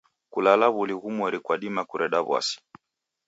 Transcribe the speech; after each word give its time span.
Kulala 0.33 0.65
w'uli 0.73 0.95
ghumweri 1.01 1.39
kwadima 1.45 1.81
kureda 1.89 2.19
w'asi. 2.27 2.57